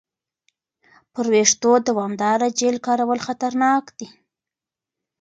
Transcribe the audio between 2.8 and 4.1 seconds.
کارول خطرناک دي.